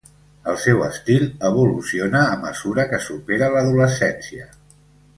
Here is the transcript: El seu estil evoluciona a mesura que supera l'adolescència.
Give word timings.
El 0.51 0.55
seu 0.63 0.79
estil 0.85 1.25
evoluciona 1.51 2.23
a 2.31 2.39
mesura 2.47 2.89
que 2.95 3.03
supera 3.11 3.51
l'adolescència. 3.57 4.53